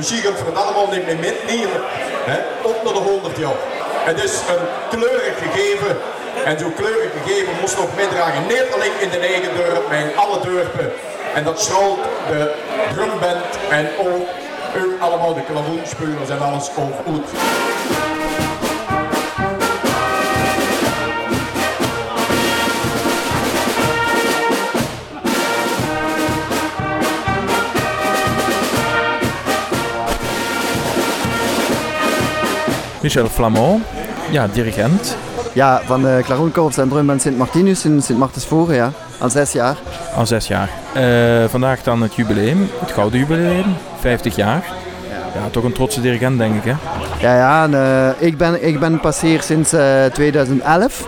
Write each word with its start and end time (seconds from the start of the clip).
Misschien 0.00 0.22
gaat 0.22 0.46
het 0.46 0.56
allemaal 0.56 0.88
niet 0.90 1.06
meer. 1.06 1.70
Hè, 2.30 2.38
tot 2.62 2.82
naar 2.84 2.92
de 2.92 2.98
100 2.98 3.36
jaar. 3.36 3.60
Het 4.10 4.24
is 4.24 4.34
een 4.52 4.64
kleurig 4.90 5.36
gegeven. 5.44 5.96
En 6.44 6.58
zo'n 6.58 6.74
kleurig 6.74 7.10
gegeven 7.22 7.52
moest 7.60 7.76
nog 7.76 7.96
meedragen. 7.96 8.42
Niet 8.46 8.66
alleen 8.74 8.96
in 9.00 9.10
de 9.10 9.18
eigen 9.18 9.56
dorp, 9.56 9.88
maar 9.88 9.98
in 9.98 10.16
alle 10.16 10.38
dorpen. 10.40 10.92
En 11.34 11.44
dat 11.44 11.60
straalt 11.60 11.98
de 12.28 12.54
drumband 12.94 13.44
en 13.70 13.88
ook 13.98 14.28
u 14.82 14.96
allemaal 15.00 15.34
de 15.34 15.44
klaroenspelers 15.50 16.30
en 16.30 16.40
alles 16.40 16.70
ook 16.78 16.94
goed. 17.06 17.26
Michel 33.00 33.28
Flamand, 33.28 33.82
ja, 34.30 34.46
dirigent. 34.52 35.16
Ja, 35.52 35.80
van 35.84 36.02
de 36.02 36.20
Klaroenkorps 36.24 36.76
en 36.76 36.88
Drumband 36.88 37.22
Sint 37.22 37.38
Martinus 37.38 37.84
in 37.84 38.02
Sint 38.02 38.18
Martensvoren, 38.18 38.74
ja. 38.74 38.92
Al 39.18 39.30
zes 39.30 39.52
jaar. 39.52 39.76
Al 40.14 40.26
zes 40.26 40.46
jaar. 40.46 40.68
Uh, 40.96 41.48
vandaag 41.48 41.82
dan 41.82 42.02
het 42.02 42.14
jubileum, 42.14 42.68
het 42.80 42.90
gouden 42.90 43.18
jubileum, 43.18 43.64
50 43.98 44.36
jaar. 44.36 44.64
Ja, 45.34 45.48
toch 45.50 45.64
een 45.64 45.72
trotse 45.72 46.00
dirigent 46.00 46.38
denk 46.38 46.54
ik 46.54 46.64
hè? 46.64 46.74
Ja, 47.28 47.36
ja 47.36 47.64
en, 47.64 47.72
uh, 47.72 48.28
ik, 48.28 48.36
ben, 48.36 48.66
ik 48.66 48.80
ben 48.80 49.00
pas 49.00 49.20
hier 49.20 49.42
sinds 49.42 49.74
uh, 49.74 50.04
2011. 50.04 51.06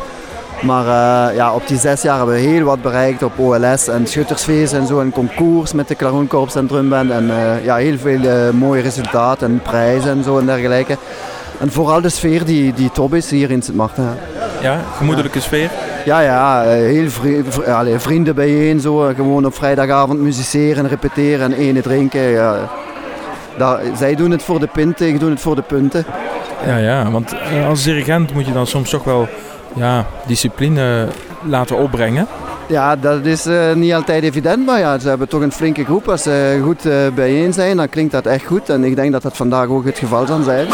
Maar 0.63 0.85
uh, 0.85 1.37
ja, 1.37 1.55
op 1.55 1.67
die 1.67 1.79
zes 1.79 2.03
jaar 2.03 2.17
hebben 2.17 2.35
we 2.35 2.41
heel 2.41 2.65
wat 2.65 2.83
bereikt 2.83 3.23
op 3.23 3.39
OLS 3.39 3.89
en 3.89 4.07
schuttersfeest 4.07 4.73
en 4.73 4.87
zo. 4.87 5.01
En 5.01 5.11
concours 5.11 5.73
met 5.73 5.89
de 5.89 5.95
Klaroenkorps 5.95 6.55
en 6.55 6.67
Drumband. 6.67 7.11
En 7.11 7.31
ja, 7.63 7.77
heel 7.77 7.99
veel 7.99 8.53
mooie 8.53 8.83
resultaten 8.83 9.49
en 9.49 9.61
prijzen 9.63 10.11
en 10.11 10.25
zo 10.25 10.39
en 10.39 10.47
dergelijke. 10.47 10.97
En 11.63 11.73
vooral 11.73 12.01
de 12.01 12.09
sfeer 12.09 12.45
die, 12.45 12.73
die 12.73 12.91
top 12.91 13.15
is 13.15 13.31
hier 13.31 13.51
in 13.51 13.63
Sint 13.63 13.77
Maarten. 13.77 14.19
Ja, 14.63 14.81
gemoedelijke 14.97 15.41
sfeer? 15.41 15.71
Ja, 16.05 16.21
ja, 16.21 16.63
heel 16.63 17.11
vri 17.11 17.45
allee, 17.67 17.99
vrienden 17.99 18.35
bijeen, 18.35 18.81
zo, 18.81 19.13
gewoon 19.17 19.47
op 19.47 19.55
vrijdagavond 19.55 20.21
musiceren, 20.21 20.89
repeteren 20.89 21.53
en 21.53 21.59
ene 21.59 21.81
drinken. 21.81 22.21
Ja. 22.21 22.71
Zij 23.97 24.15
doen 24.15 24.31
het 24.31 24.43
voor 24.43 24.61
de 24.61 24.67
pinten, 24.67 25.09
ik 25.09 25.21
doe 25.21 25.31
het 25.31 25.41
voor 25.41 25.55
de 25.55 25.63
punten. 25.63 26.05
Ja, 26.67 26.77
ja, 26.77 27.11
want 27.11 27.35
als 27.69 27.83
dirigent 27.83 28.35
moet 28.35 28.47
je 28.47 28.53
dan 28.53 28.67
soms 28.67 28.91
toch 28.91 29.05
wel 29.05 29.29
ja, 29.75 30.07
discipline 30.27 31.07
laten 31.43 31.77
opbrengen. 31.77 32.27
Ja, 32.67 32.97
dat 32.97 33.25
is 33.25 33.47
uh, 33.47 33.73
niet 33.73 33.93
altijd 33.93 34.23
evident, 34.23 34.67
maar 34.67 34.79
ja, 34.79 34.99
ze 34.99 35.09
hebben 35.09 35.29
toch 35.29 35.41
een 35.41 35.53
flinke 35.53 35.85
groep. 35.85 36.09
Als 36.09 36.23
ze 36.23 36.61
goed 36.65 36.87
uh, 36.87 36.95
bijeen 37.15 37.53
zijn, 37.53 37.77
dan 37.77 37.89
klinkt 37.89 38.13
dat 38.13 38.27
echt 38.27 38.45
goed. 38.45 38.69
En 38.69 38.85
ik 38.85 38.97
denk 38.97 39.13
dat 39.13 39.23
dat 39.23 39.37
vandaag 39.37 39.67
ook 39.67 39.85
het 39.85 39.99
geval 39.99 40.27
zal 40.27 40.43
zijn. 40.43 40.67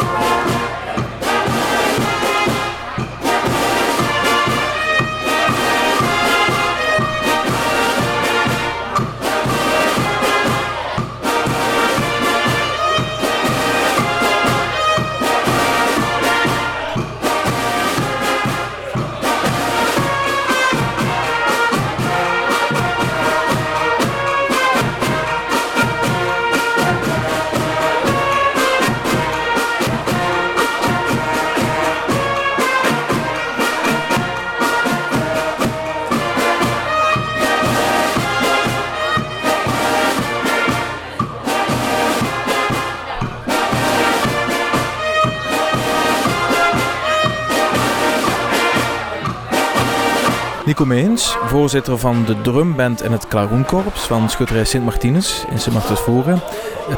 Nico 50.87 51.27
voorzitter 51.47 51.99
van 51.99 52.25
de 52.25 52.41
drumband 52.41 53.03
en 53.03 53.13
het 53.13 53.29
klaroenkorps 53.29 54.01
van 54.01 54.31
Schutterij 54.31 54.65
Sint 54.65 54.85
Martinus 54.85 55.45
in 55.51 55.59
Sint 55.59 55.75
Martensvoren. 55.75 56.41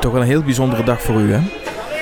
Toch 0.01 0.13
wel 0.13 0.21
een 0.21 0.27
heel 0.27 0.43
bijzondere 0.43 0.83
dag 0.83 1.03
voor 1.03 1.21
u, 1.21 1.33
hè? 1.33 1.41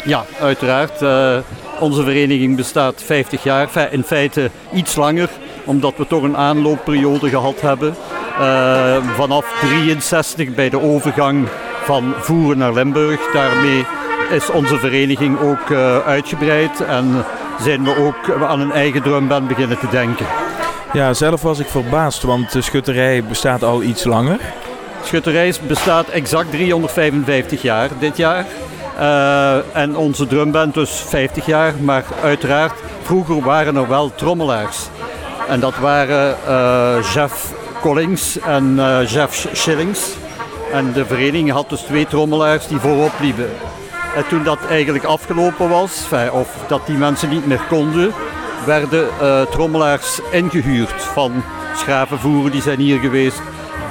Ja, 0.04 0.24
uiteraard. 0.40 1.02
Uh, 1.02 1.36
onze 1.80 2.02
vereniging 2.02 2.56
bestaat 2.56 3.02
50 3.02 3.42
jaar, 3.42 3.88
in 3.90 4.02
feite 4.02 4.50
iets 4.72 4.96
langer, 4.96 5.28
omdat 5.64 5.96
we 5.96 6.06
toch 6.06 6.22
een 6.22 6.36
aanloopperiode 6.36 7.28
gehad 7.28 7.60
hebben. 7.60 7.94
Uh, 8.40 8.96
vanaf 9.14 9.60
63 9.60 10.54
bij 10.54 10.70
de 10.70 10.80
overgang 10.80 11.48
van 11.82 12.14
Voeren 12.16 12.58
naar 12.58 12.72
Limburg. 12.72 13.32
Daarmee 13.32 13.86
is 14.30 14.50
onze 14.50 14.78
vereniging 14.78 15.40
ook 15.40 15.72
uitgebreid 16.06 16.80
en 16.80 17.24
zijn 17.60 17.84
we 17.84 17.96
ook 17.96 18.42
aan 18.42 18.60
een 18.60 18.72
eigen 18.72 19.02
drumband 19.02 19.48
beginnen 19.48 19.78
te 19.78 19.88
denken. 19.90 20.26
Ja, 20.92 21.14
zelf 21.14 21.42
was 21.42 21.58
ik 21.58 21.66
verbaasd, 21.66 22.22
want 22.22 22.52
de 22.52 22.62
schutterij 22.62 23.24
bestaat 23.24 23.62
al 23.62 23.82
iets 23.82 24.04
langer. 24.04 24.38
Schutterij 25.02 25.54
bestaat 25.66 26.08
exact 26.08 26.50
355 26.50 27.62
jaar 27.62 27.88
dit 27.98 28.16
jaar. 28.16 28.46
Uh, 28.98 29.76
en 29.76 29.96
onze 29.96 30.26
drumband 30.26 30.74
dus 30.74 30.90
50 30.90 31.46
jaar, 31.46 31.74
maar 31.80 32.04
uiteraard, 32.22 32.72
vroeger 33.02 33.42
waren 33.42 33.76
er 33.76 33.88
wel 33.88 34.14
trommelaars. 34.14 34.78
En 35.48 35.60
dat 35.60 35.76
waren 35.76 36.36
uh, 36.48 37.12
Jeff 37.14 37.52
Collings 37.80 38.38
en 38.40 38.74
uh, 38.76 39.08
Jeff 39.08 39.48
Schillings. 39.52 40.16
En 40.72 40.92
de 40.92 41.06
vereniging 41.06 41.50
had 41.50 41.68
dus 41.68 41.80
twee 41.80 42.06
trommelaars 42.06 42.66
die 42.66 42.78
voorop 42.78 43.12
liepen. 43.20 43.50
En 44.16 44.28
toen 44.28 44.42
dat 44.42 44.58
eigenlijk 44.70 45.04
afgelopen 45.04 45.68
was, 45.68 46.06
of 46.32 46.48
dat 46.66 46.86
die 46.86 46.96
mensen 46.96 47.28
niet 47.28 47.46
meer 47.46 47.62
konden, 47.68 48.12
werden 48.64 49.08
uh, 49.22 49.42
trommelaars 49.42 50.20
ingehuurd 50.30 51.02
van 51.02 51.42
Schravenvoeren, 51.76 52.52
die 52.52 52.62
zijn 52.62 52.78
hier 52.78 52.98
geweest, 52.98 53.40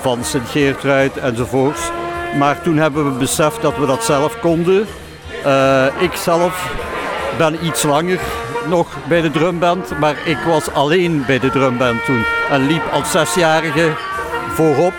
van 0.01 0.23
Sint-Geertruid 0.23 1.17
enzovoorts. 1.17 1.81
Maar 2.37 2.61
toen 2.61 2.77
hebben 2.77 3.11
we 3.11 3.19
beseft 3.19 3.61
dat 3.61 3.77
we 3.77 3.85
dat 3.85 4.03
zelf 4.03 4.39
konden. 4.39 4.87
Uh, 5.45 5.85
ik 5.99 6.13
zelf 6.13 6.71
ben 7.37 7.65
iets 7.65 7.83
langer 7.83 8.19
nog 8.67 8.87
bij 9.07 9.21
de 9.21 9.31
drumband, 9.31 9.99
maar 9.99 10.15
ik 10.25 10.37
was 10.45 10.73
alleen 10.73 11.23
bij 11.27 11.39
de 11.39 11.49
drumband 11.49 12.05
toen. 12.05 12.25
En 12.49 12.67
liep 12.67 12.83
als 12.91 13.11
zesjarige 13.11 13.91
voorop 14.53 14.93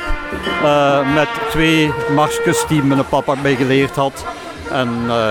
uh, 0.62 1.14
met 1.14 1.28
twee 1.50 1.92
marsjes 2.14 2.64
die 2.68 2.82
mijn 2.82 3.08
papa 3.08 3.34
mij 3.42 3.54
geleerd 3.54 3.96
had. 3.96 4.24
En 4.70 4.88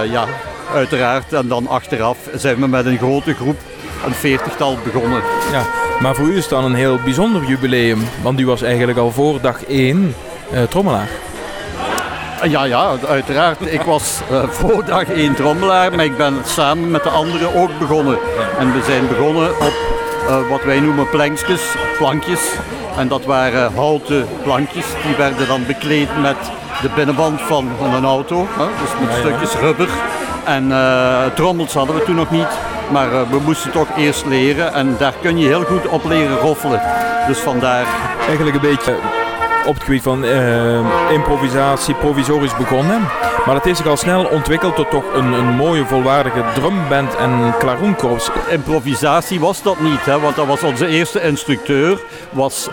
ja, 0.09 0.25
uiteraard, 0.73 1.33
en 1.33 1.47
dan 1.47 1.67
achteraf 1.67 2.17
zijn 2.33 2.59
we 2.59 2.67
met 2.67 2.85
een 2.85 2.97
grote 2.97 3.33
groep 3.33 3.57
een 4.06 4.13
veertigtal 4.13 4.78
begonnen. 4.84 5.22
Ja, 5.52 5.66
maar 6.00 6.16
voor 6.16 6.28
u 6.28 6.35
is 6.35 6.41
het 6.41 6.50
dan 6.50 6.63
een 6.63 6.74
heel 6.74 7.00
bijzonder 7.03 7.44
jubileum, 7.44 8.08
want 8.22 8.40
u 8.40 8.46
was 8.46 8.62
eigenlijk 8.62 8.97
al 8.97 9.12
voor 9.12 9.41
dag 9.41 9.66
1 9.66 10.16
uh, 10.53 10.63
trommelaar. 10.63 11.09
Ja, 12.44 12.64
ja, 12.64 12.91
uiteraard. 13.08 13.73
Ik 13.73 13.82
was 13.82 14.20
uh, 14.32 14.44
voor 14.49 14.85
dag 14.85 15.03
1 15.03 15.35
trommelaar, 15.35 15.96
maar 15.96 16.05
ik 16.05 16.17
ben 16.17 16.35
samen 16.46 16.91
met 16.91 17.03
de 17.03 17.09
anderen 17.09 17.55
ook 17.55 17.79
begonnen. 17.79 18.17
En 18.59 18.73
we 18.73 18.84
zijn 18.84 19.08
begonnen 19.08 19.49
op 19.49 19.73
uh, 20.23 20.50
wat 20.50 20.64
wij 20.64 20.79
noemen 20.79 21.09
plankjes, 21.09 21.61
plankjes. 21.97 22.52
En 22.97 23.08
dat 23.08 23.26
waren 23.26 23.73
houten 23.73 24.28
plankjes, 24.43 24.85
die 25.05 25.16
werden 25.16 25.47
dan 25.47 25.66
bekleed 25.66 26.09
met 26.22 26.38
de 26.82 26.90
binnenband 26.96 27.41
van, 27.41 27.70
van 27.79 27.93
een 27.93 28.05
auto, 28.05 28.47
hè? 28.50 28.66
dus 28.66 29.08
met 29.08 29.16
ja, 29.16 29.20
stukjes 29.20 29.61
rubber. 29.61 29.90
En 30.47 30.70
uh, 30.70 31.26
trommels 31.35 31.73
hadden 31.73 31.96
we 31.96 32.03
toen 32.03 32.16
nog 32.16 32.32
niet. 32.32 32.47
Maar 32.91 33.11
uh, 33.11 33.22
we 33.29 33.40
moesten 33.40 33.72
toch 33.72 33.88
eerst 33.97 34.26
leren 34.26 34.73
en 34.73 34.96
daar 34.99 35.14
kun 35.22 35.38
je 35.38 35.47
heel 35.47 35.64
goed 35.64 35.88
op 35.88 36.03
leren 36.05 36.38
roffelen. 36.38 36.82
Dus 37.28 37.40
vandaar. 37.40 37.85
Eigenlijk 38.28 38.55
een 38.55 38.70
beetje 38.70 38.96
op 39.66 39.73
het 39.73 39.84
gebied 39.84 40.02
van 40.02 40.23
uh, 40.23 41.11
improvisatie 41.11 41.94
provisorisch 41.94 42.55
begonnen. 42.55 43.02
Maar 43.46 43.55
dat 43.55 43.64
heeft 43.64 43.78
zich 43.78 43.88
al 43.88 43.97
snel 43.97 44.26
ontwikkeld 44.26 44.76
tot 44.76 44.90
toch 44.90 45.14
een, 45.14 45.34
een 45.34 45.55
mooie 45.55 45.85
volwaardige 45.85 46.44
drumband 46.53 47.16
en 47.16 47.53
klaroenkorps. 47.59 48.29
Improvisatie 48.50 49.40
was 49.40 49.61
dat 49.61 49.79
niet, 49.79 50.05
hè, 50.05 50.20
want 50.20 50.35
dat 50.35 50.47
was 50.47 50.64
onze 50.64 50.88
eerste 50.88 51.22
instructeur, 51.22 52.00
was 52.29 52.70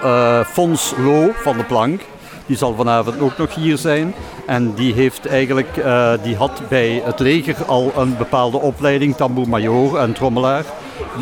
Fons 0.52 0.94
Lo 0.96 1.32
van 1.42 1.56
de 1.56 1.64
Plank. 1.64 2.00
Die 2.46 2.56
zal 2.56 2.74
vanavond 2.74 3.20
ook 3.20 3.38
nog 3.38 3.54
hier 3.54 3.76
zijn. 3.76 4.14
En 4.46 4.74
die, 4.74 4.94
heeft 4.94 5.26
eigenlijk, 5.26 5.76
uh, 5.76 6.12
die 6.22 6.36
had 6.36 6.62
bij 6.68 7.02
het 7.04 7.18
leger 7.18 7.56
al 7.66 7.92
een 7.96 8.16
bepaalde 8.16 8.60
opleiding, 8.60 9.16
tamboer 9.16 9.96
en 9.98 10.12
trommelaar 10.12 10.64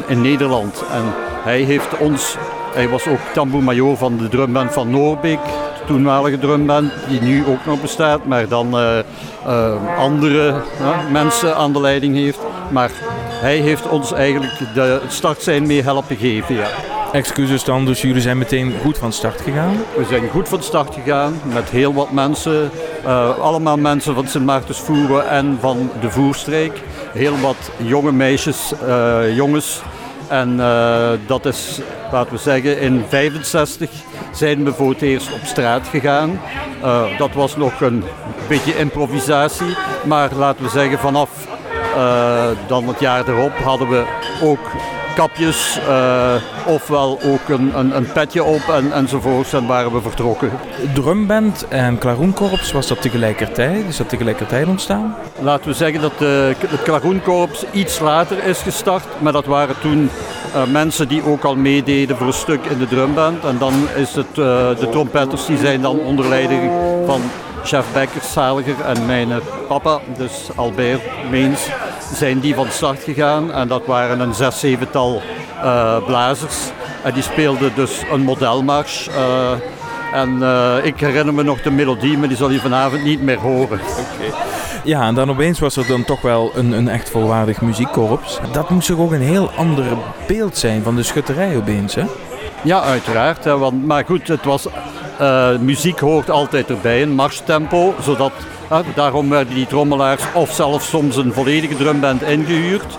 in 0.06 0.20
Nederland. 0.20 0.84
En 0.92 1.02
hij 1.42 1.60
heeft 1.60 1.98
ons, 1.98 2.36
hij 2.74 2.88
was 2.88 3.06
ook 3.06 3.20
tamboer 3.32 3.96
van 3.96 4.16
de 4.16 4.28
drumband 4.28 4.72
van 4.72 4.90
Noorbeek 4.90 5.40
toenmalige 5.86 6.38
drumband, 6.38 6.92
die 7.08 7.20
nu 7.20 7.46
ook 7.46 7.66
nog 7.66 7.80
bestaat, 7.80 8.24
maar 8.24 8.48
dan 8.48 8.76
andere 9.98 10.54
mensen 11.10 11.56
aan 11.56 11.72
de 11.72 11.80
leiding 11.80 12.14
heeft. 12.14 12.40
Maar 12.70 12.90
hij 13.42 13.56
heeft 13.56 13.88
ons 13.88 14.12
eigenlijk 14.12 14.52
de 14.74 15.00
startsein 15.08 15.66
mee 15.66 15.82
helpen 15.82 16.16
geven. 16.16 16.54
Ja. 16.54 16.91
Excuses 17.12 17.64
dan, 17.64 17.84
dus 17.84 18.02
jullie 18.02 18.20
zijn 18.20 18.38
meteen 18.38 18.74
goed 18.82 18.98
van 18.98 19.12
start 19.12 19.40
gegaan? 19.40 19.76
We 19.96 20.04
zijn 20.04 20.28
goed 20.28 20.48
van 20.48 20.62
start 20.62 20.94
gegaan 20.94 21.40
met 21.44 21.70
heel 21.70 21.94
wat 21.94 22.12
mensen. 22.12 22.70
Uh, 23.04 23.38
allemaal 23.38 23.76
mensen 23.76 24.14
van 24.14 24.28
Sint 24.28 24.44
Maartens 24.44 24.80
Voeren 24.80 25.28
en 25.28 25.58
van 25.60 25.90
de 26.00 26.10
Voerstreek. 26.10 26.72
Heel 27.12 27.38
wat 27.38 27.70
jonge 27.76 28.12
meisjes, 28.12 28.72
uh, 28.86 29.36
jongens. 29.36 29.82
En 30.28 30.56
uh, 30.56 31.10
dat 31.26 31.46
is, 31.46 31.80
laten 32.12 32.32
we 32.32 32.38
zeggen, 32.38 32.80
in 32.80 33.04
65 33.08 33.90
zijn 34.32 34.64
we 34.64 34.72
voor 34.72 34.90
het 34.90 35.02
eerst 35.02 35.32
op 35.32 35.40
straat 35.42 35.86
gegaan. 35.88 36.40
dat 37.18 37.32
was 37.32 37.56
nog 37.56 37.80
een 37.80 38.04
beetje 38.48 38.78
improvisatie. 38.78 39.76
Maar 40.04 40.30
laten 40.34 40.64
we 40.64 40.70
zeggen, 40.70 40.98
vanaf 40.98 41.30
dan 42.66 42.88
het 42.88 43.00
jaar 43.00 43.28
erop 43.28 43.56
hadden 43.56 43.88
we 43.88 44.04
ook 44.42 44.70
kapjes, 45.14 45.78
uh, 45.88 46.34
ofwel 46.66 47.20
ook 47.24 47.48
een, 47.48 47.78
een, 47.78 47.96
een, 47.96 48.12
petje 48.12 48.44
op 48.44 48.68
en, 48.68 48.92
enzovoorts 48.92 49.52
en 49.52 49.66
waren 49.66 49.92
we 49.92 50.00
vertrokken. 50.00 50.50
Drumband 50.94 51.68
en 51.68 51.98
Klaroenkorps, 51.98 52.72
was 52.72 52.86
dat 52.86 53.02
tegelijkertijd? 53.02 53.84
Is 53.86 53.96
dat 53.96 54.08
tegelijkertijd 54.08 54.66
ontstaan? 54.66 55.14
Laten 55.40 55.66
we 55.66 55.74
zeggen 55.74 56.00
dat 56.00 56.18
de, 56.18 56.54
het 56.66 56.82
Klaroenkorps 56.82 57.64
iets 57.72 57.98
later 57.98 58.44
is 58.44 58.62
gestart, 58.62 59.04
maar 59.18 59.32
dat 59.32 59.46
waren 59.46 59.80
toen 59.80 60.10
uh, 60.54 60.64
mensen 60.72 61.08
die 61.08 61.24
ook 61.24 61.44
al 61.44 61.56
meededen 61.56 62.16
voor 62.16 62.26
een 62.26 62.32
stuk 62.32 62.64
in 62.64 62.78
de 62.78 62.88
drumband. 62.88 63.44
En 63.44 63.58
dan 63.58 63.74
is 63.96 64.14
het, 64.14 64.26
uh, 64.28 64.36
de 64.78 64.88
trompetters 64.90 65.46
die 65.46 65.58
zijn 65.58 65.80
dan 65.80 65.98
onder 65.98 66.28
leiding 66.28 66.70
van 67.06 67.20
chef 67.64 67.86
Becker, 67.92 68.22
Saliger 68.22 68.80
en 68.80 69.06
mijn 69.06 69.28
papa, 69.68 70.00
dus 70.16 70.48
Albert 70.56 71.00
Meens, 71.30 71.68
zijn 72.14 72.40
die 72.40 72.54
van 72.54 72.66
start 72.70 73.02
gegaan. 73.02 73.52
En 73.52 73.68
dat 73.68 73.86
waren 73.86 74.20
een 74.20 74.34
zes, 74.34 74.60
zevental 74.60 75.22
uh, 75.64 75.96
blazers. 76.06 76.56
En 77.02 77.12
die 77.14 77.22
speelden 77.22 77.72
dus 77.74 78.02
een 78.12 78.20
modelmars. 78.20 79.08
Uh, 79.08 79.50
en 80.12 80.38
uh, 80.40 80.74
ik 80.82 81.00
herinner 81.00 81.34
me 81.34 81.42
nog 81.42 81.62
de 81.62 81.70
melodie, 81.70 82.18
maar 82.18 82.28
die 82.28 82.36
zal 82.36 82.50
je 82.50 82.60
vanavond 82.60 83.04
niet 83.04 83.22
meer 83.22 83.38
horen. 83.38 83.80
Okay. 83.80 84.32
Ja, 84.84 85.06
en 85.06 85.14
dan 85.14 85.30
opeens 85.30 85.58
was 85.58 85.76
er 85.76 85.86
dan 85.86 86.04
toch 86.04 86.20
wel 86.20 86.52
een, 86.54 86.72
een 86.72 86.88
echt 86.88 87.10
volwaardig 87.10 87.60
muziekkorps. 87.60 88.38
Dat 88.52 88.70
moest 88.70 88.88
toch 88.88 88.98
ook 88.98 89.12
een 89.12 89.20
heel 89.20 89.50
ander 89.50 89.84
beeld 90.26 90.56
zijn 90.56 90.82
van 90.82 90.96
de 90.96 91.02
schutterij 91.02 91.56
opeens, 91.56 91.94
hè? 91.94 92.04
Ja, 92.62 92.80
uiteraard. 92.82 93.44
Hè, 93.44 93.58
want, 93.58 93.86
maar 93.86 94.04
goed, 94.04 94.28
het 94.28 94.44
was, 94.44 94.66
uh, 95.20 95.58
muziek 95.58 95.98
hoort 95.98 96.30
altijd 96.30 96.70
erbij, 96.70 97.02
een 97.02 97.14
marstempo, 97.14 97.94
zodat 98.02 98.32
daarom 98.94 99.28
werden 99.28 99.54
die 99.54 99.66
trommelaars 99.66 100.22
of 100.34 100.52
zelfs 100.52 100.88
soms 100.88 101.16
een 101.16 101.32
volledige 101.32 101.76
drumband 101.76 102.22
ingehuurd. 102.22 102.98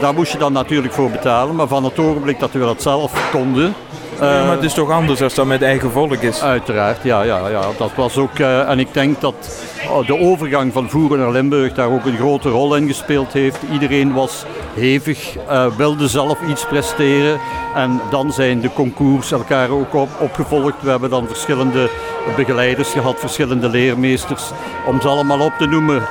Daar 0.00 0.14
moest 0.14 0.32
je 0.32 0.38
dan 0.38 0.52
natuurlijk 0.52 0.94
voor 0.94 1.10
betalen, 1.10 1.56
maar 1.56 1.68
van 1.68 1.84
het 1.84 1.98
ogenblik 1.98 2.38
dat 2.38 2.52
we 2.52 2.58
dat 2.58 2.82
zelf 2.82 3.30
konden. 3.30 3.74
Uh, 4.20 4.26
ja, 4.26 4.44
maar 4.44 4.54
het 4.54 4.64
is 4.64 4.74
toch 4.74 4.90
anders 4.90 5.22
als 5.22 5.34
dat 5.34 5.46
met 5.46 5.62
eigen 5.62 5.90
volk 5.90 6.12
is? 6.12 6.42
Uiteraard, 6.42 7.02
ja. 7.02 7.22
ja, 7.22 7.48
ja. 7.48 7.62
Dat 7.78 7.90
was 7.94 8.16
ook, 8.16 8.38
uh, 8.38 8.68
en 8.68 8.78
ik 8.78 8.94
denk 8.94 9.20
dat 9.20 9.64
de 10.06 10.18
overgang 10.18 10.72
van 10.72 10.90
Voeren 10.90 11.18
naar 11.18 11.30
Limburg 11.30 11.72
daar 11.72 11.90
ook 11.90 12.04
een 12.04 12.16
grote 12.16 12.48
rol 12.48 12.76
in 12.76 12.86
gespeeld 12.86 13.32
heeft. 13.32 13.58
Iedereen 13.72 14.12
was 14.12 14.44
hevig, 14.74 15.36
uh, 15.36 15.66
wilde 15.76 16.08
zelf 16.08 16.38
iets 16.48 16.66
presteren. 16.66 17.40
En 17.74 18.00
dan 18.10 18.32
zijn 18.32 18.60
de 18.60 18.72
concours 18.72 19.32
elkaar 19.32 19.70
ook 19.70 19.94
op, 19.94 20.08
opgevolgd. 20.18 20.82
We 20.82 20.90
hebben 20.90 21.10
dan 21.10 21.26
verschillende 21.26 21.90
begeleiders 22.36 22.88
gehad, 22.88 23.20
verschillende 23.20 23.68
leermeesters. 23.68 24.50
Om 24.86 25.00
ze 25.00 25.08
allemaal 25.08 25.40
op 25.40 25.52
te 25.58 25.66
noemen, 25.66 26.02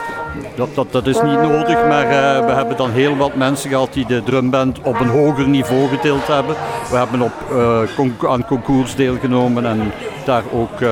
dat, 0.56 0.70
dat, 0.74 0.92
dat 0.92 1.08
is 1.08 1.22
niet 1.22 1.42
nodig, 1.42 1.88
maar 1.88 2.04
uh, 2.04 2.46
we 2.46 2.52
hebben 2.52 2.78
dan 2.78 2.92
heel 2.92 3.18
wat 3.18 3.36
mensen 3.36 3.70
gehad 3.70 3.94
die 3.94 4.06
de 4.06 4.24
drumband 4.24 4.80
op 4.82 5.00
een 5.00 5.08
hoger 5.08 5.48
niveau 5.48 5.88
getild 5.88 6.28
hebben. 6.28 6.56
We 6.90 6.98
hebben 6.98 7.22
op, 7.22 7.32
uh, 7.52 8.30
aan 8.30 8.46
concours 8.46 8.96
deelgenomen 8.96 9.66
en 9.66 9.92
daar 10.26 10.44
ook 10.54 10.80
uh, 10.80 10.90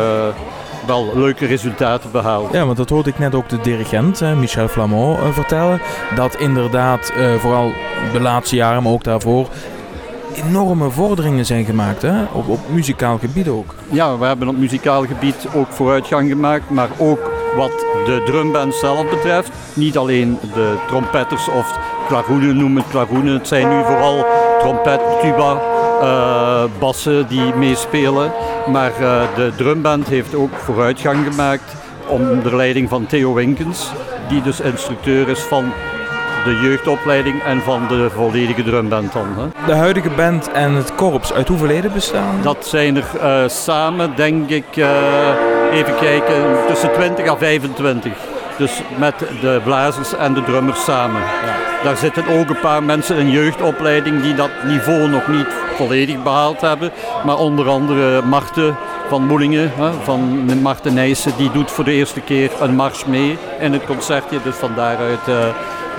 wel 0.87 1.11
leuke 1.13 1.45
resultaten 1.45 2.11
behaald. 2.11 2.53
Ja, 2.53 2.65
want 2.65 2.77
dat 2.77 2.89
hoorde 2.89 3.09
ik 3.09 3.19
net 3.19 3.35
ook 3.35 3.49
de 3.49 3.61
dirigent, 3.61 4.21
Michel 4.35 4.67
Flamand, 4.67 5.19
vertellen. 5.33 5.81
Dat 6.15 6.35
inderdaad, 6.35 7.13
vooral 7.39 7.71
de 8.13 8.21
laatste 8.21 8.55
jaren, 8.55 8.83
maar 8.83 8.91
ook 8.91 9.03
daarvoor, 9.03 9.47
enorme 10.45 10.89
vorderingen 10.89 11.45
zijn 11.45 11.65
gemaakt, 11.65 12.01
hè? 12.01 12.23
Op, 12.33 12.49
op 12.49 12.59
muzikaal 12.69 13.17
gebied 13.17 13.47
ook. 13.47 13.75
Ja, 13.89 14.17
we 14.17 14.25
hebben 14.25 14.47
op 14.47 14.57
muzikaal 14.57 15.05
gebied 15.05 15.47
ook 15.53 15.67
vooruitgang 15.69 16.29
gemaakt, 16.29 16.69
maar 16.69 16.89
ook 16.97 17.26
wat 17.55 17.85
de 18.05 18.21
drumband 18.25 18.75
zelf 18.75 19.09
betreft. 19.09 19.51
Niet 19.73 19.97
alleen 19.97 20.39
de 20.53 20.75
trompetters 20.87 21.47
of 21.47 21.79
klaroenen 22.07 22.57
noemen 22.57 22.81
het 22.81 22.91
klaroenen. 22.91 23.33
Het 23.33 23.47
zijn 23.47 23.69
nu 23.69 23.83
vooral 23.83 24.25
trompet, 24.59 24.99
tuba, 25.21 25.61
uh, 26.01 26.63
bassen 26.79 27.27
die 27.27 27.53
meespelen. 27.55 28.31
Maar 28.71 28.91
uh, 29.01 29.21
de 29.35 29.51
drumband 29.55 30.07
heeft 30.07 30.35
ook 30.35 30.55
vooruitgang 30.55 31.25
gemaakt 31.29 31.75
onder 32.07 32.55
leiding 32.55 32.89
van 32.89 33.05
Theo 33.05 33.33
Winkens. 33.33 33.91
Die 34.29 34.41
dus 34.41 34.59
instructeur 34.59 35.29
is 35.29 35.39
van 35.39 35.71
de 36.43 36.59
jeugdopleiding 36.61 37.43
en 37.43 37.61
van 37.61 37.87
de 37.87 38.09
volledige 38.15 38.63
drumband 38.63 39.13
dan. 39.13 39.27
Hè. 39.37 39.65
De 39.65 39.75
huidige 39.75 40.09
band 40.09 40.51
en 40.51 40.73
het 40.73 40.95
korps, 40.95 41.33
uit 41.33 41.47
hoeveel 41.47 41.67
leden 41.67 41.93
bestaan? 41.93 42.35
Dat 42.41 42.65
zijn 42.65 42.95
er 42.95 43.05
uh, 43.15 43.47
samen, 43.47 44.15
denk 44.15 44.49
ik, 44.49 44.65
even 45.71 45.95
kijken, 45.95 46.57
tussen 46.67 46.93
20 46.93 47.25
en 47.25 47.37
25. 47.37 48.11
Dus 48.57 48.81
met 48.97 49.19
de 49.41 49.61
blazers 49.63 50.15
en 50.15 50.33
de 50.33 50.43
drummers 50.43 50.83
samen. 50.83 51.21
Ja. 51.21 51.83
Daar 51.83 51.97
zitten 51.97 52.27
ook 52.27 52.49
een 52.49 52.59
paar 52.59 52.83
mensen 52.83 53.17
in 53.17 53.29
jeugdopleiding 53.29 54.21
die 54.21 54.35
dat 54.35 54.49
niveau 54.65 55.09
nog 55.09 55.27
niet 55.27 55.47
volledig 55.75 56.23
behaald 56.23 56.61
hebben. 56.61 56.91
Maar 57.25 57.37
onder 57.37 57.67
andere 57.67 58.21
Marten 58.21 58.77
van 59.07 59.25
Moelingen, 59.25 59.71
van 60.03 60.45
Marten 60.61 60.93
Nijssen, 60.93 61.33
die 61.37 61.51
doet 61.51 61.71
voor 61.71 61.83
de 61.83 61.91
eerste 61.91 62.21
keer 62.21 62.51
een 62.59 62.75
mars 62.75 63.05
mee 63.05 63.37
in 63.59 63.73
het 63.73 63.85
concertje. 63.85 64.39
Dus 64.43 64.55
van 64.55 64.71
daaruit... 64.75 65.27
Uh, 65.29 65.35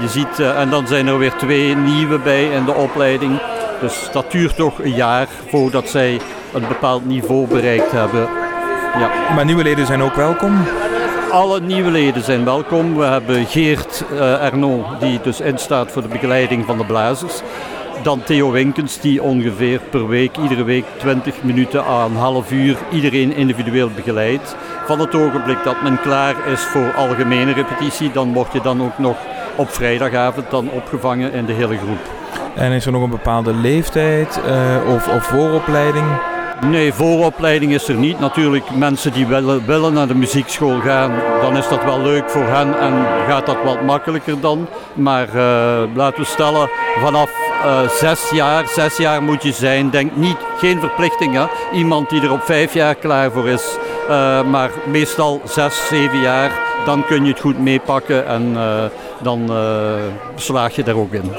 je 0.01 0.09
ziet, 0.09 0.39
uh, 0.39 0.61
en 0.61 0.71
dan 0.71 0.87
zijn 0.87 1.07
er 1.07 1.19
weer 1.19 1.37
twee 1.37 1.77
nieuwe 1.77 2.19
bij 2.19 2.45
in 2.45 2.65
de 2.65 2.75
opleiding. 2.75 3.41
Dus 3.81 4.09
dat 4.13 4.31
duurt 4.31 4.57
toch 4.57 4.79
een 4.79 4.95
jaar 4.95 5.27
voordat 5.49 5.89
zij 5.89 6.21
een 6.53 6.69
bepaald 6.69 7.07
niveau 7.07 7.47
bereikt 7.47 7.91
hebben. 7.91 8.48
Ja. 8.99 9.35
Maar 9.35 9.45
nieuwe 9.45 9.63
leden 9.63 9.87
zijn 9.87 10.03
ook 10.03 10.15
welkom? 10.15 10.65
Alle 11.31 11.61
nieuwe 11.61 11.91
leden 11.91 12.25
zijn 12.25 12.45
welkom. 12.45 12.97
We 12.97 13.05
hebben 13.05 13.47
Geert 13.47 14.05
uh, 14.13 15.01
die 15.01 15.21
dus 15.23 15.41
instaat 15.41 15.93
voor 15.93 16.03
de 16.03 16.09
begeleiding 16.09 16.67
van 16.67 16.79
de 16.79 16.85
blazers. 16.85 17.43
Dan 18.03 18.23
Theo 18.23 18.51
Winkens, 18.51 19.01
die 19.01 19.23
ongeveer 19.23 19.81
per 19.91 20.09
week, 20.09 20.37
iedere 20.37 20.65
week 20.65 20.85
20 20.97 21.43
minuten 21.43 21.85
aan 21.85 22.11
een 22.11 22.17
half 22.17 22.53
uur 22.53 22.77
iedereen 22.91 23.33
individueel 23.33 23.91
begeleidt. 23.95 24.57
Van 24.87 25.01
het 25.01 25.15
ogenblik 25.15 25.65
dat 25.65 25.83
men 25.83 26.01
klaar 26.01 26.49
is 26.49 26.61
voor 26.61 26.95
algemene 26.95 27.53
repetitie, 27.53 28.13
dan 28.13 28.33
word 28.33 28.53
je 28.53 28.61
dan 28.61 28.83
ook 28.83 28.99
nog 28.99 29.17
op 29.57 29.71
vrijdagavond 29.71 30.51
dan 30.51 30.71
opgevangen 30.71 31.33
in 31.33 31.45
de 31.45 31.53
hele 31.53 31.77
groep. 31.77 32.17
En 32.55 32.73
is 32.73 32.87
er 32.87 32.93
nog 32.93 33.03
een 33.03 33.11
bepaalde 33.11 33.55
leeftijd 33.55 34.41
uh, 34.47 34.95
of, 34.95 35.09
of 35.09 35.25
vooropleiding? 35.25 36.07
Nee, 36.67 36.93
vooropleiding 36.93 37.73
is 37.73 37.89
er 37.89 37.95
niet. 37.95 38.21
Natuurlijk, 38.21 38.71
mensen 38.75 39.13
die 39.13 39.27
willen, 39.67 39.93
naar 39.93 40.07
de 40.07 40.15
muziekschool 40.15 40.81
gaan, 40.81 41.13
dan 41.41 41.57
is 41.57 41.69
dat 41.69 41.85
wel 41.85 42.01
leuk 42.01 42.31
voor 42.31 42.47
hen 42.47 42.79
en 42.79 43.07
gaat 43.29 43.47
dat 43.47 43.57
wat 43.65 43.83
makkelijker 43.83 44.41
dan. 44.41 44.67
Maar 44.95 45.29
uh, 45.35 45.83
laten 45.95 46.21
we 46.21 46.27
stellen, 46.27 46.69
vanaf 47.01 47.31
uh, 47.65 47.89
zes 47.89 48.31
jaar, 48.31 48.69
zes 48.69 48.97
jaar 48.97 49.23
moet 49.23 49.43
je 49.43 49.53
zijn. 49.53 49.91
Denk 49.91 50.17
niet, 50.17 50.37
geen 50.59 50.81
verplichtingen. 50.81 51.49
Iemand 51.73 52.11
die 52.11 52.23
er 52.23 52.33
op 52.33 52.43
vijf 52.43 52.75
jaar 52.75 52.95
klaar 52.95 53.31
voor 53.31 53.49
is. 53.49 53.77
Uh, 54.11 54.43
maar 54.43 54.71
meestal 54.87 55.41
zes, 55.45 55.87
zeven 55.89 56.21
jaar, 56.21 56.51
dan 56.85 57.05
kun 57.07 57.25
je 57.25 57.31
het 57.31 57.41
goed 57.41 57.59
meepakken 57.59 58.27
en 58.27 58.57
dan 59.23 59.51
slaag 60.35 60.77
je 60.77 60.83
daar 60.83 60.97
ook 60.97 61.13
in. 61.13 61.33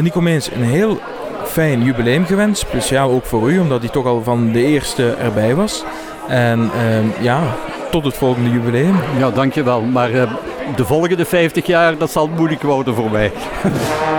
Nico 0.00 0.20
Meens, 0.20 0.50
een 0.50 0.62
heel 0.62 0.98
fijn 1.46 1.82
jubileum 1.82 2.24
gewenst. 2.24 2.60
Speciaal 2.60 3.10
ook 3.10 3.24
voor 3.24 3.50
u, 3.50 3.58
omdat 3.58 3.80
hij 3.80 3.88
toch 3.88 4.06
al 4.06 4.22
van 4.22 4.52
de 4.52 4.62
eerste 4.64 5.14
erbij 5.14 5.54
was. 5.54 5.84
En 6.28 6.60
uh, 6.60 7.22
ja, 7.22 7.42
tot 7.90 8.04
het 8.04 8.16
volgende 8.16 8.50
jubileum. 8.50 8.96
Ja, 9.18 9.30
dankjewel. 9.30 9.82
Maar 9.82 10.10
uh, 10.10 10.32
de 10.76 10.84
volgende 10.84 11.24
50 11.24 11.66
jaar, 11.66 11.98
dat 11.98 12.10
zal 12.10 12.28
moeilijk 12.28 12.62
worden 12.62 12.94
voor 12.94 13.10
mij. 13.10 13.32